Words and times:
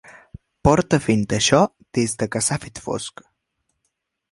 Porta 0.67 0.99
fent 1.07 1.25
això 1.37 1.59
des 1.99 2.17
de 2.23 2.29
que 2.37 2.43
s'ha 2.47 2.59
fet 2.67 2.83
fosc. 2.89 3.25